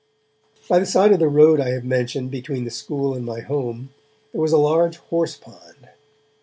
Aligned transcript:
By 0.67 0.79
the 0.79 0.87
side 0.87 1.11
of 1.11 1.19
the 1.19 1.27
road 1.27 1.59
I 1.59 1.69
have 1.69 1.85
mentioned, 1.85 2.31
between 2.31 2.63
the 2.63 2.71
school 2.71 3.13
and 3.13 3.23
my 3.23 3.41
home, 3.41 3.91
there 4.31 4.41
was 4.41 4.51
a 4.51 4.57
large 4.57 4.97
horse 4.97 5.37
pond. 5.37 5.89